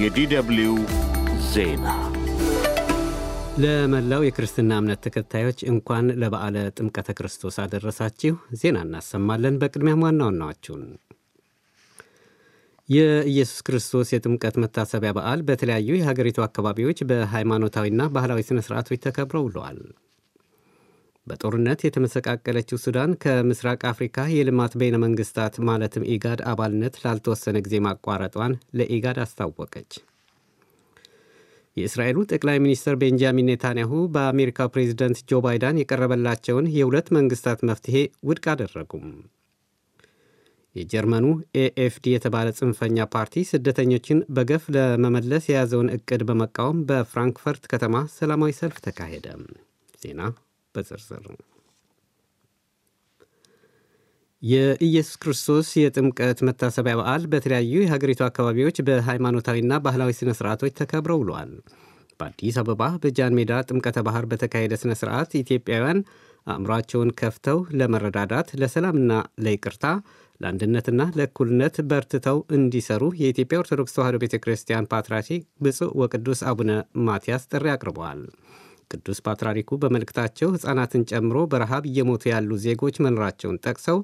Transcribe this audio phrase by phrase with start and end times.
[0.00, 0.70] የዲደብልዩ
[1.52, 1.86] ዜና
[3.58, 10.82] ለመላው የክርስትና እምነት ተከታዮች እንኳን ለበዓለ ጥምቀተ ክርስቶስ አደረሳችሁ። ዜና እናሰማለን። በቅድሚያም ዋና ዋናዎቹን
[12.88, 19.80] የኢየሱስ ክርስቶስ የጥምቀት መታሰቢያ በዓል በተለያዩ የሀገሪቱ አካባቢዎች በሃይማኖታዊና ባህላዊ ሥነ ሥርዓቶች ተከብረው ውለዋል።
[21.26, 29.18] በጦርነት የተመሰቃቀለችው ሱዳን ከምስራቅ አፍሪካ የልማት በይነ መንግስታት ማለትም ኢጋድ አባልነት ላልተወሰነ ጊዜ ማቋረጧን ለኢጋድ
[29.24, 29.90] አስታወቀች።
[31.76, 37.96] የእስራኤሉ ጠቅላይ ሚኒስትር ቤንጃሚን ኔታንያሁ በአሜሪካው ፕሬዚደንት ጆ ባይደን የቀረበላቸውን የሁለት መንግስታት መፍትሔ
[38.28, 39.08] ውድቅ አደረጉ።
[40.76, 41.26] የጀርመኑ
[41.60, 49.28] ኤኤፍዲ የተባለ ጽንፈኛ ፓርቲ ስደተኞችን በገፍ ለመመለስ የያዘውን ዕቅድ በመቃወም በፍራንክፈርት ከተማ ሰላማዊ ሰልፍ ተካሄደ።
[50.02, 50.20] ዜና
[50.76, 51.26] በዝርዝር
[54.42, 61.52] የኢየሱስ ክርስቶስ የጥምቀት መታሰቢያ በዓል በተለያዩ የሀገሪቱ አካባቢዎች በሃይማኖታዊና ባህላዊ ሥነ ሥርዓቶች ተከብረው ውለዋል።
[62.20, 65.98] በአዲስ አበባ በጃን ሜዳ ጥምቀተ ባህር በተካሄደ ሥነ ሥርዓት ኢትዮጵያውያን
[66.46, 69.12] አእምሯቸውን ከፍተው ለመረዳዳት፣ ለሰላምና
[69.44, 69.84] ለይቅርታ፣
[70.40, 75.28] ለአንድነትና ለእኩልነት በርትተው እንዲሰሩ የኢትዮጵያ ኦርቶዶክስ ተዋሕዶ ቤተ ክርስቲያን ፓትርያርክ
[75.64, 76.70] ብፁዕ ወቅዱስ አቡነ
[77.06, 78.20] ማትያስ ጥሪ አቅርበዋል።
[78.90, 83.98] ቅዱስ ፓትርያርኩ በመልእክታቸው ሕፃናትን ጨምሮ በረሃብ እየሞቱ ያሉ ዜጎች መኖራቸውን ጠቅሰው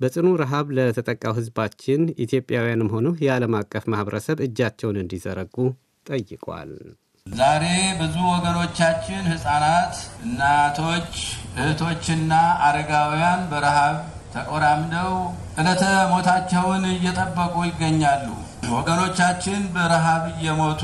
[0.00, 5.56] በጽኑ ረሃብ ለተጠቃው ሕዝባችን ኢትዮጵያውያንም ሆኑ የዓለም አቀፍ ማኅበረሰብ እጃቸውን እንዲዘረጉ
[6.06, 6.72] ጠይቋል።
[7.26, 7.64] ዛሬ
[7.98, 9.94] ብዙ ወገኖቻችን ሕፃናት፣
[10.26, 11.10] እናቶች፣
[11.58, 12.32] እህቶችና
[12.66, 13.96] አረጋውያን በረሃብ
[14.34, 15.12] ተቆራምደው
[15.60, 18.26] ዕለተ ሞታቸውን እየጠበቁ ይገኛሉ።
[18.72, 20.82] ወገኖቻችን በረሃብ እየሞቱ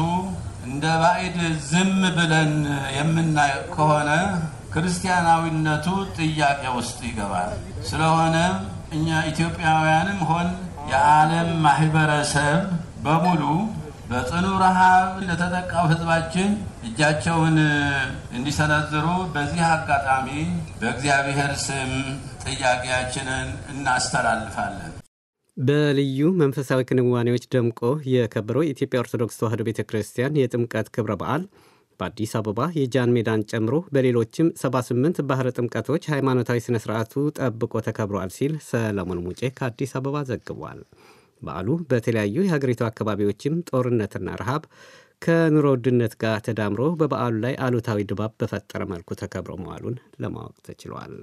[0.64, 1.36] እንደ ባዕድ
[1.68, 2.52] ዝም ብለን
[2.96, 4.10] የምናይ ከሆነ
[4.74, 7.50] ክርስቲያናዊነቱ ጥያቄ ውስጥ ይገባል።
[7.88, 8.36] ስለሆነ
[8.92, 10.48] እኛ ኢትዮጵያውያንም ሆን
[10.90, 12.62] የዓለም ማህበረሰብ
[13.04, 13.42] በሙሉ
[14.10, 16.50] በጽኑ ረሃብ ለተጠቃው ሕዝባችን
[16.88, 17.56] እጃቸውን
[18.36, 20.28] እንዲሰነዝሩ በዚህ አጋጣሚ
[20.80, 21.92] በእግዚአብሔር ስም
[22.44, 24.92] ጥያቄያችንን እናስተላልፋለን።
[25.56, 27.80] በልዩ መንፈሳዊ ክንዋኔዎች ደምቆ
[28.12, 31.42] የከበረው የኢትዮጵያ ኦርቶዶክስ ተዋሕዶ ቤተ ክርስቲያን የጥምቀት ክብረ በዓል
[32.00, 38.54] በአዲስ አበባ የጃን ሜዳን ጨምሮ በሌሎችም 78 ባህረ ጥምቀቶች ሃይማኖታዊ ሥነ ሥርዓቱ ጠብቆ ተከብሯል ሲል
[38.70, 40.80] ሰለሞን ሙጬ ከአዲስ አበባ ዘግቧል።
[41.42, 44.64] በዓሉ በተለያዩ የሀገሪቱ አካባቢዎችም ጦርነትና ረሃብ
[45.24, 51.14] ከኑሮ ውድነት ጋር ተዳምሮ በበዓሉ ላይ አሉታዊ ድባብ በፈጠረ መልኩ ተከብሮ መዋሉን ለማወቅ ተችሏል።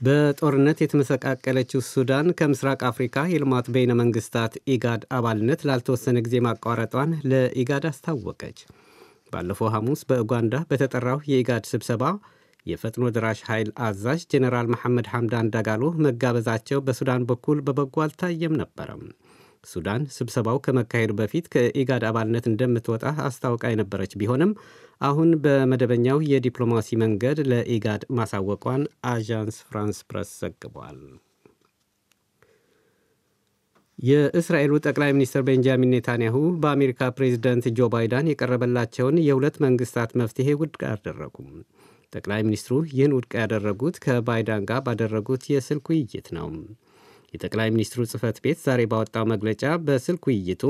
[0.00, 8.60] በጦርነት የተመሰቃቀለችው ሱዳን ከምስራቅ አፍሪካ የልማት በይነ መንግስታት ኢጋድ አባልነት ላልተወሰነ ጊዜ ማቋረጧን ለኢጋድ አስታወቀች።
[9.32, 12.04] ባለፈው ሐሙስ በኡጋንዳ በተጠራው የኢጋድ ስብሰባ
[12.66, 19.04] የፈጥኖ ደራሽ ኃይል አዛዥ ጄኔራል መሐመድ ሐምዳን ዳጋሎ መጋበዛቸው በሱዳን በኩል በበጎ አልታየም ነበር።
[19.64, 24.52] ሱዳን ስብሰባው ከመካሄዱ በፊት ከኢጋድ አባልነት እንደምትወጣ አስታውቃ የነበረች ቢሆንም
[25.00, 28.82] አሁን በመደበኛው የዲፕሎማሲ መንገድ ለኢጋድ ማሳወቋን
[29.12, 30.98] አዣንስ ፍራንስ ፕረስ ዘግቧል።
[33.98, 41.50] የእስራኤሉ ጠቅላይ ሚኒስትር ቤንጃሚን ኔታንያሁ በአሜሪካ ፕሬዚደንት ጆ ባይዳን የቀረበላቸውን የሁለት መንግስታት መፍትሔ ውድቅ አደረጉም።
[42.12, 46.48] ጠቅላይ ሚኒስትሩ ይህን ውድቅ ያደረጉት ከባይዳን ጋር ባደረጉት የስልክ ውይይት ነው።
[47.34, 50.64] የጠቅላይ ሚኒስትሩ ጽህፈት ቤት ዛሬ ባወጣው መግለጫ በስልክ ውይይቱ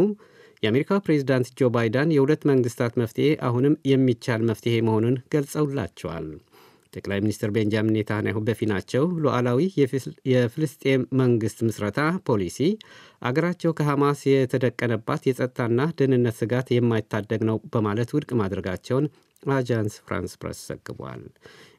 [0.63, 6.27] የአሜሪካው ፕሬዚዳንት ጆ ባይዳን የሁለት መንግስታት መፍትሔ አሁንም የሚቻል መፍትሔ መሆኑን ገልጸውላቸዋል።
[6.93, 9.61] ጠቅላይ ሚኒስትር ቤንጃሚን ኔታንያሁ በፊናቸው ሉዓላዊ
[10.33, 12.59] የፍልስጤም መንግስት ምስረታ ፖሊሲ
[13.23, 19.07] አገራቸው ከሐማስ የተደቀነባት የጸጥታና ደህንነት ስጋት የማይታደግ ነው በማለት ውድቅ ማድረጋቸውን
[19.53, 21.23] አጃንስ ፍራንስ ፕረስ ዘግቧል።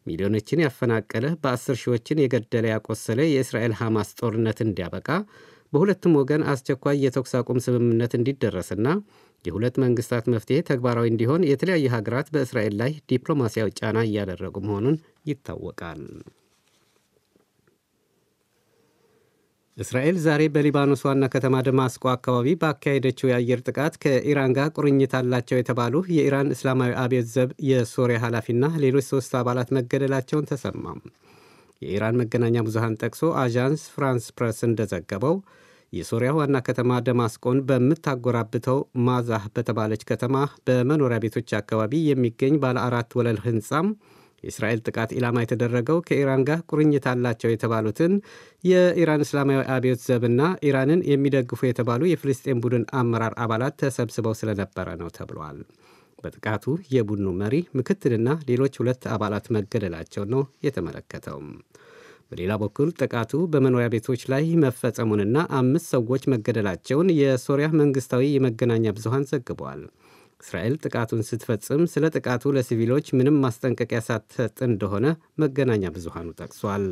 [0.08, 5.10] ሚሊዮኖችን ያፈናቀለ በአስር ሺዎችን የገደለ ያቆሰለ የእስራኤል ሐማስ ጦርነት እንዲያበቃ
[5.74, 8.88] በሁለቱም ወገን አስቸኳይ የተኩስ አቁም ስምምነት እንዲደረስና
[9.46, 14.98] የሁለት መንግስታት መፍትሔ ተግባራዊ እንዲሆን የተለያዩ ሀገራት በእስራኤል ላይ ዲፕሎማሲያዊ ጫና እያደረጉ መሆኑን
[15.30, 16.02] ይታወቃል።
[19.78, 26.04] እስራኤል ዛሬ በሊባኖስ ዋና ከተማ ደማስቆ አካባቢ ባካሄደችው የአየር ጥቃት ከኢራን ጋር ቁርኝት አላቸው የተባሉ
[26.16, 31.00] የኢራን እስላማዊ አብዮት ዘብ የሶሪያ ኃላፊና ሌሎች ሶስት አባላት መገደላቸውን ተሰማም።
[31.82, 35.38] የኢራን መገናኛ ብዙሃን ጠቅሶ አዣንስ ፍራንስ ፕረስ እንደዘገበው
[35.94, 38.78] የሶሪያ ዋና ከተማ ደማስቆን በምታጎራብተው
[39.08, 40.36] ማዛህ በተባለች ከተማ
[40.68, 43.88] በመኖሪያ ቤቶች አካባቢ የሚገኝ ባለ አራት ወለል ህንፃም
[44.44, 48.14] የእስራኤል ጥቃት ኢላማ የተደረገው ከኢራን ጋር ቁርኝት አላቸው የተባሉትን
[48.64, 55.60] የኢራን እስላማዊ አብዮት ዘብና ኢራንን የሚደግፉ የተባሉ የፍልስጤን ቡድን አመራር አባላት ተሰብስበው ስለነበረ ነው ተብሏል።
[56.24, 56.66] በጥቃቱ
[56.96, 61.40] የቡድኑ መሪ ምክትልና ሌሎች ሁለት አባላት መገደላቸው ነው የተመለከተው።
[62.32, 69.82] በሌላ በኩል ጥቃቱ በመኖሪያ ቤቶች ላይ መፈጸሙንና አምስት ሰዎች መገደላቸውን የሶሪያ መንግስታዊ የመገናኛ ብዙሃን ዘግበዋል።
[70.44, 75.06] እስራኤል ጥቃቱን ስትፈጽም ስለ ጥቃቱ ለሲቪሎች ምንም ማስጠንቀቂያ ሳትሰጥ እንደሆነ
[75.44, 76.86] መገናኛ ብዙሃኑ ጠቅሷል።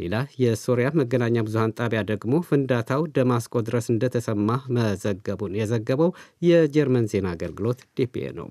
[0.00, 6.12] ሌላ የሶሪያ መገናኛ ብዙሃን ጣቢያ ደግሞ ፍንዳታው ደማስቆ ድረስ እንደተሰማ መዘገቡን የዘገበው
[6.48, 8.48] የጀርመን ዜና አገልግሎት ዲፒኤ ነው።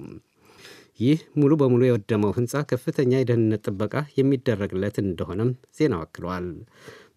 [1.00, 6.48] ይህ ሙሉ በሙሉ የወደመው ህንፃ ከፍተኛ የደህንነት ጥበቃ የሚደረግለት እንደሆነም ዜናው አክለዋል።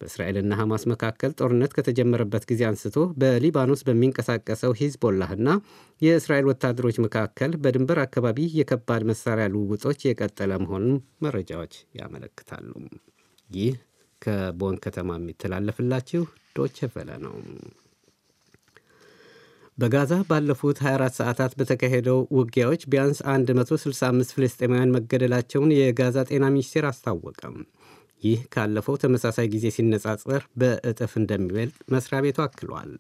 [0.01, 5.49] በእስራኤልና ሐማስ መካከል ጦርነት ከተጀመረበት ጊዜ አንስቶ በሊባኖስ በሚንቀሳቀሰው ሂዝቦላህና
[6.03, 12.71] የእስራኤል ወታደሮች መካከል በድንበር አካባቢ የከባድ መሳሪያ ልውውጦች የቀጠለ መሆኑን መረጃዎች ያመለክታሉ።
[13.51, 13.77] ይህ
[14.23, 16.25] ከቦን ከተማ የሚተላለፍላችሁ
[16.57, 16.79] ዶቼ
[17.23, 17.37] ነው።
[19.81, 27.55] በጋዛ ባለፉት 24 ሰዓታት በተካሄደው ውጊያዎች ቢያንስ 165 ፍልስጤማውያን መገደላቸውን የጋዛ ጤና ሚኒስቴር አስታወቀ።
[28.23, 32.91] ይህ ካለፈው ተመሳሳይ ጊዜ ሲነጻጸር በእጥፍ እንደሚበልጥ መስሪያ ቤቱ አክሏል።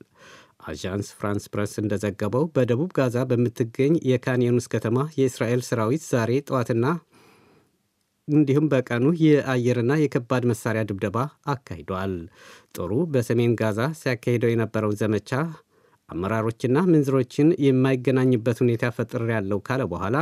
[0.66, 6.86] አዣንስ ፍራንስ ፕረስ እንደዘገበው በደቡብ ጋዛ በምትገኝ የካን ዩኑስ ከተማ የእስራኤል ሰራዊት ዛሬ ጠዋትና
[8.28, 11.18] እንዲሁም በቀኑ የአየርና የከባድ መሳሪያ ድብደባ
[11.54, 12.12] አካሂዷል።
[12.76, 15.30] ጦሩ በሰሜን ጋዛ ሲያካሂደው የነበረው ዘመቻ
[16.10, 20.16] አመራሮችና ምንዝሮችን የማይገናኝበት ሁኔታ ፈጥር ያለው ካለ በኋላ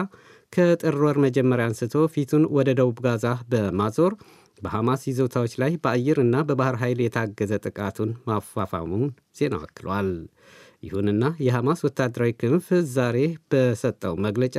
[0.53, 4.13] ከጥር ወር መጀመሪያ አንስቶ ፊቱን ወደ ደቡብ ጋዛ በማዞር
[4.59, 9.05] በሐማስ ይዞታዎች ላይ በአየርና በባህር ኃይል የታገዘ ጥቃቱን ማፋፋሙን
[9.39, 10.09] ዜናው አክሏል።
[10.83, 13.17] ይሁንና የሐማስ ወታደራዊ ክንፍ ዛሬ
[13.53, 14.57] በሰጠው መግለጫ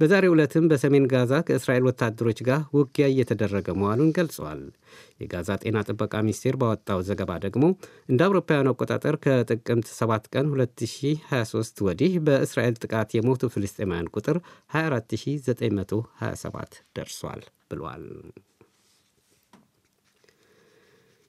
[0.00, 4.60] በዛሬው ዕለትም በሰሜን ጋዛ ከእስራኤል ወታደሮች ጋር ውጊያ እየተደረገ መዋሉን ገልጸዋል።
[5.22, 7.64] የጋዛ ጤና ጥበቃ ሚኒስቴር ባወጣው ዘገባ ደግሞ
[8.08, 14.38] እንደ አውሮፓውያኑ አቆጣጠር ከጥቅምት 7 ቀን 2023 ወዲህ በእስራኤል ጥቃት የሞቱ ፍልስጤማውያን ቁጥር
[14.76, 18.06] 24927 ደርሷል ብሏል።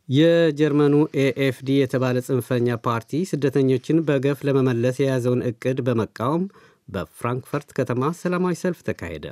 [0.10, 6.44] የጀርመኑ ኤኤፍዲ የተባለ ጽንፈኛ ፓርቲ ስደተኞችን በገፍ ለመመለስ የያዘውን እቅድ በመቃወም
[6.92, 9.26] በፍራንክፈርት ከተማ ሰላማዊ ሰልፍ ተካሄደ።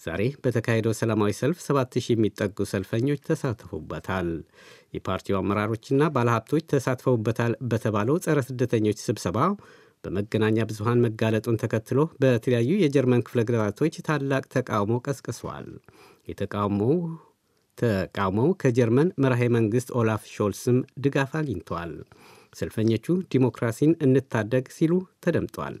[0.00, 4.28] ዛሬ በተካሄደው ሰላማዊ ሰልፍ 7000 የሚጠጉ ሰልፈኞች ተሳተፉበታል።
[4.96, 9.38] የፓርቲው አመራሮችና ባለሀብቶች ተሳትፈውበታል በተባለው ጸረ ስደተኞች ስብሰባ
[10.04, 15.68] በመገናኛ ብዙሃን መጋለጡን ተከትሎ በተለያዩ የጀርመን ክፍለ ግዛቶች ታላቅ ተቃውሞ ቀስቅሷል።
[16.28, 16.96] የተቃውሞው
[17.78, 21.92] ተቃውሞው ከጀርመን መራሄ መንግሥት ኦላፍ ሾልስም ድጋፍ አግኝቷል።
[22.54, 24.92] ሰልፈኞቹ ዲሞክራሲን እንታደግ ሲሉ
[25.24, 25.76] ተደምጧል።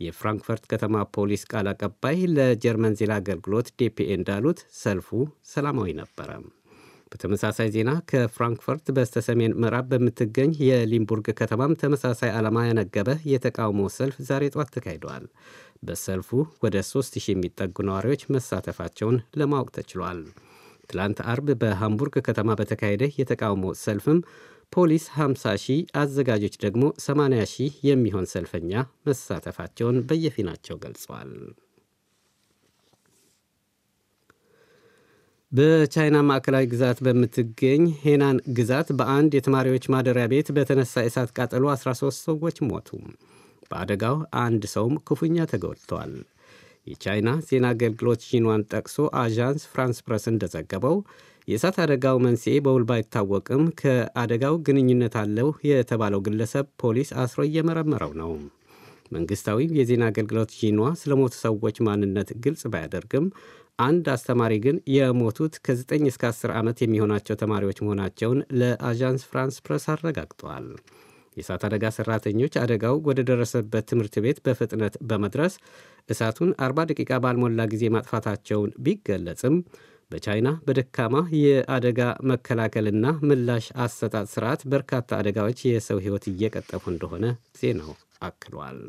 [0.00, 5.08] የፍራንክፈርት ከተማ ፖሊስ ቃል አቀባይ ለጀርመን ዜና አገልግሎት ዴፒኤ እንዳሉት ሰልፉ
[5.52, 6.30] ሰላማዊ ነበረ።
[7.12, 14.72] በተመሳሳይ ዜና ከፍራንክፈርት በስተሰሜን ምዕራብ በምትገኝ የሊምቡርግ ከተማም ተመሳሳይ ዓላማ ያነገበ የተቃውሞ ሰልፍ ዛሬ ጠዋት
[14.74, 15.24] ተካሂደዋል።
[15.82, 16.28] በሰልፉ
[16.64, 20.20] ወደ 3000 የሚጠጉ ነዋሪዎች መሳተፋቸውን ለማወቅ ተችሏል።
[20.90, 24.20] ትላንት አርብ በሃምቡርግ ከተማ በተካሄደ የተቃውሞ ሰልፍም
[24.72, 28.72] ፖሊስ 50 ሺህ አዘጋጆች ደግሞ 80 ሺህ የሚሆን ሰልፈኛ
[29.06, 31.30] መሳተፋቸውን በየፊናቸው ገልጸዋል።
[35.52, 42.58] በቻይና ማዕከላዊ ግዛት በምትገኝ ሄናን ግዛት በአንድ የተማሪዎች ማደሪያ ቤት በተነሳ የእሳት ቃጠሎ 13 ሰዎች
[42.68, 42.88] ሞቱ።
[43.70, 46.12] በአደጋው አንድ ሰውም ክፉኛ ተጎድተዋል።
[46.88, 50.96] የቻይና ዜና አገልግሎት ሺንዋን ጠቅሶ አዣንስ ፍራንስ ፕረስ እንደዘገበው
[51.48, 58.32] የእሳት አደጋው መንስኤ በውል ባይታወቅም ከአደጋው ግንኙነት አለው የተባለው ግለሰብ ፖሊስ አስሮ እየመረመረው ነው።
[59.12, 63.26] መንግሥታዊ የዜና አገልግሎት ሺንዋ ስለ ሞቱ ሰዎች ማንነት ግልጽ ባያደርግም
[63.80, 70.66] አንድ አስተማሪ ግን የሞቱት ከ9 እስከ 10 ዓመት የሚሆናቸው ተማሪዎች መሆናቸውን ለአዣንስ ፍራንስ ፕረስ አረጋግጠዋል።
[71.36, 75.54] የእሳት አደጋ ሠራተኞች አደጋው ወደ ደረሰበት ትምህርት ቤት በፍጥነት በመድረስ
[76.08, 79.56] እሳቱን 40 ደቂቃ ባልሞላ ጊዜ ማጥፋታቸውን ቢገለጽም
[80.10, 82.00] በቻይና በደካማ የአደጋ
[82.30, 87.24] መከላከልና ምላሽ አሰጣጥ ስርዓት በርካታ አደጋዎች የሰው ሕይወት እየቀጠፉ እንደሆነ
[87.60, 88.80] ዜናው አክሏል።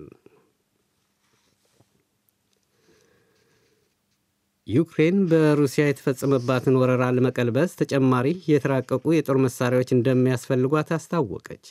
[4.67, 11.65] ዩክሬን በሩሲያ የተፈጸመባትን ወረራ ለመቀልበስ ተጨማሪ የተራቀቁ የጦር መሳሪያዎች እንደሚያስፈልጓት አስታወቀች።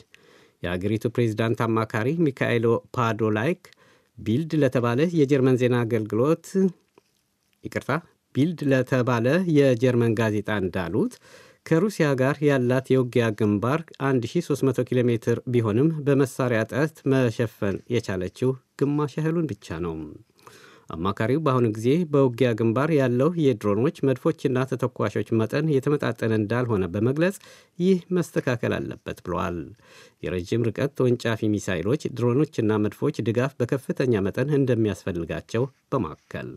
[0.63, 2.65] የአገሪቱ ፕሬዚዳንት አማካሪ ሚካይሎ
[2.97, 3.61] ፖዶልያክ
[4.19, 6.45] ቢልድ ለተባለ የጀርመን ዜና አገልግሎት
[7.63, 7.91] ይቅርታ
[8.35, 11.13] ቢልድ ለተባለ የጀርመን ጋዜጣ እንዳሉት
[11.65, 19.49] ከሩሲያ ጋር ያላት የውጊያ ግንባር 1300 ኪሎ ሜትር ቢሆንም በመሳሪያ እጥረት መሸፈን የቻለችው ግማሽ ያህሉን
[19.51, 19.95] ብቻ ነው።
[20.89, 27.37] አማካሪው በአሁኑ ጊዜ በውጊያ ግንባር ያለው የድሮኖች መድፎችና ተተኳሾች መጠን የተመጣጠነ እንዳልሆነ በመግለጽ
[27.79, 29.59] ይህ መስተካከል አለበት ብለዋል።
[30.23, 36.51] የረዥም ርቀት ተወንጫፊ ሚሳይሎች፣ ድሮኖችና መድፎች ድጋፍ በከፍተኛ መጠን እንደሚያስፈልጋቸው በማከል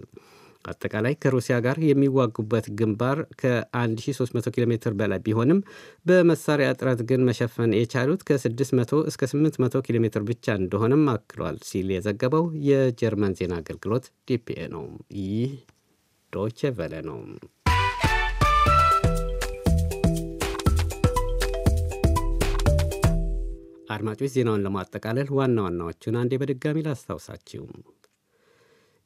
[0.65, 5.61] አጠቃላይ ከሩሲያ ጋር የሚዋጉበት ግንባር ከ1300 ኪሎ ሜትር በላይ ቢሆንም
[6.07, 12.47] በመሳሪያ እጥረት ግን መሸፈን የቻሉት ከ600 እስከ 800 ኪሎ ሜትር ብቻ እንደሆነም አክሏል ሲል የዘገበው
[12.69, 14.87] የጀርመን ዜና አገልግሎት ዲፒኤ ነው።
[15.23, 15.55] ይህ
[16.33, 17.19] ዶቼ ቨለ ነው።
[23.95, 27.63] አድማጮች ዜናውን ለማጠቃለል ዋና ዋናዎቹን አንዴ በድጋሚ ላስታውሳችሁ።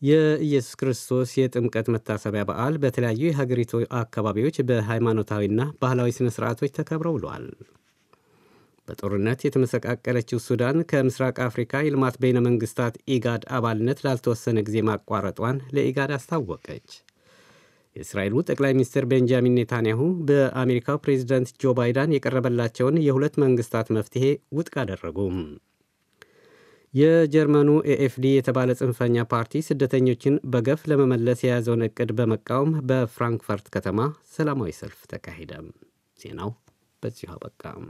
[0.02, 7.46] የኢየሱስ ክርስቶስ የጥምቀት መታሰቢያ በዓል በተለያዩ የሀገሪቱ አካባቢዎች በሃይማኖታዊና ባህላዊ ሥነ ሥርዓቶች ተከብረው ውለዋል።
[8.88, 16.88] በጦርነት የተመሰቃቀለችው ሱዳን ከምስራቅ አፍሪካ የልማት በይነ መንግሥታት ኢጋድ አባልነት ላልተወሰነ ጊዜ ማቋረጧን ለኢጋድ አስታወቀች።
[17.96, 25.38] የእስራኤሉ ጠቅላይ ሚኒስትር ቤንጃሚን ኔታንያሁ በአሜሪካው ፕሬዚዳንት ጆ ባይዳን የቀረበላቸውን የሁለት መንግሥታት መፍትሔ ውድቅ አደረጉም።
[26.96, 33.98] የጀርመኑ ኤኤፍዲ የተባለ ጽንፈኛ ፓርቲ ስደተኞችን በገፍ ለመመለስ የያዘውን ዕቅድ በመቃወም በፍራንክፈርት ከተማ
[34.32, 35.52] ሰላማዊ ሰልፍ ተካሄደ።
[36.18, 36.52] ዜናው
[37.02, 37.84] በዚሁ አበቃም።